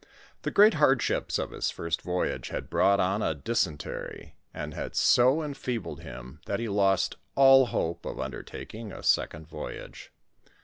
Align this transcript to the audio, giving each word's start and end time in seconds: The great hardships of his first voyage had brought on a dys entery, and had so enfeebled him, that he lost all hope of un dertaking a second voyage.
The 0.41 0.49
great 0.49 0.73
hardships 0.73 1.37
of 1.37 1.51
his 1.51 1.69
first 1.69 2.01
voyage 2.01 2.49
had 2.49 2.71
brought 2.71 2.99
on 2.99 3.21
a 3.21 3.35
dys 3.35 3.67
entery, 3.67 4.31
and 4.51 4.73
had 4.73 4.95
so 4.95 5.43
enfeebled 5.43 5.99
him, 5.99 6.39
that 6.47 6.59
he 6.59 6.67
lost 6.67 7.17
all 7.35 7.67
hope 7.67 8.03
of 8.07 8.19
un 8.19 8.31
dertaking 8.31 8.91
a 8.91 9.03
second 9.03 9.47
voyage. 9.47 10.11